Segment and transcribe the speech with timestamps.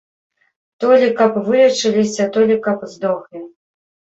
[0.83, 3.39] То лі каб вылечыліся, то лі каб здохлі.